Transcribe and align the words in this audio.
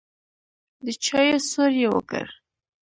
د 0.85 0.87
چايو 1.03 1.39
سور 1.49 1.71
يې 1.81 1.87
وکړ. 1.93 2.25